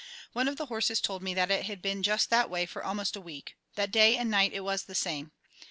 [0.33, 3.15] One of the horses told me that it had been just that way for almost
[3.15, 5.31] a week; that day and night it was the same.